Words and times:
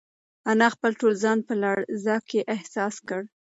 انا 0.51 0.67
خپل 0.75 0.91
ټول 0.99 1.13
ځان 1.23 1.39
په 1.47 1.53
لړزه 1.63 2.15
کې 2.29 2.39
احساس 2.55 2.95
کړ. 3.07 3.21